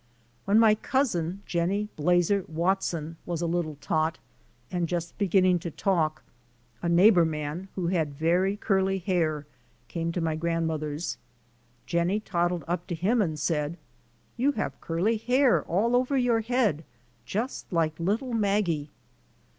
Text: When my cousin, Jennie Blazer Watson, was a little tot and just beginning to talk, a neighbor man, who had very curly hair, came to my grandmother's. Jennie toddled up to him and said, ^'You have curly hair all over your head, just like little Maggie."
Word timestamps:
When 0.45 0.57
my 0.57 0.73
cousin, 0.73 1.43
Jennie 1.45 1.89
Blazer 1.95 2.43
Watson, 2.47 3.17
was 3.23 3.39
a 3.43 3.45
little 3.45 3.77
tot 3.81 4.17
and 4.71 4.87
just 4.89 5.15
beginning 5.19 5.59
to 5.59 5.69
talk, 5.69 6.23
a 6.81 6.89
neighbor 6.89 7.23
man, 7.23 7.67
who 7.75 7.85
had 7.85 8.15
very 8.15 8.57
curly 8.57 8.97
hair, 8.97 9.45
came 9.87 10.11
to 10.13 10.19
my 10.19 10.35
grandmother's. 10.35 11.19
Jennie 11.85 12.19
toddled 12.19 12.63
up 12.67 12.87
to 12.87 12.95
him 12.95 13.21
and 13.21 13.37
said, 13.37 13.77
^'You 14.39 14.55
have 14.55 14.81
curly 14.81 15.17
hair 15.17 15.61
all 15.65 15.95
over 15.95 16.17
your 16.17 16.39
head, 16.41 16.83
just 17.23 17.71
like 17.71 17.93
little 17.99 18.33
Maggie." 18.33 18.89